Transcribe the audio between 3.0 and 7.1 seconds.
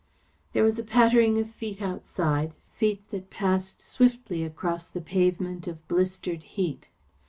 that passed swiftly across the pavement of blistered heat.